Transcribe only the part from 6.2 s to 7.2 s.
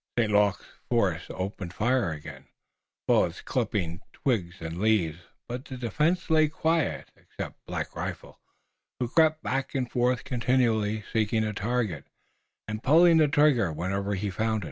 lay quiet,